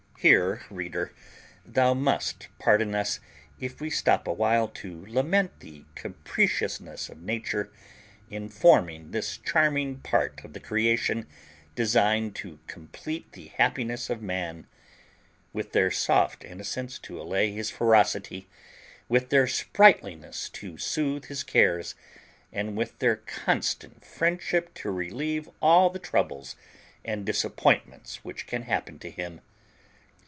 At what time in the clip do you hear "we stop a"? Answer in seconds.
3.81-4.31